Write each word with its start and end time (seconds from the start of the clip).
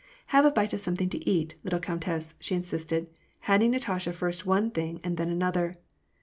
"Have 0.33 0.45
a 0.45 0.49
bite 0.51 0.73
of 0.73 0.81
something 0.81 1.09
to 1.11 1.29
eat, 1.29 1.57
little 1.63 1.79
countess," 1.79 2.33
she 2.39 2.55
in 2.55 2.63
sisted, 2.63 3.05
handing 3.41 3.69
Natasha 3.69 4.11
first 4.11 4.47
one 4.47 4.71
thing 4.71 4.99
and 5.03 5.15
then 5.15 5.29
another. 5.29 5.75